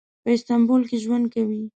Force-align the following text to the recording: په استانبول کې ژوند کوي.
په 0.23 0.29
استانبول 0.35 0.81
کې 0.89 0.97
ژوند 1.03 1.25
کوي. 1.33 1.61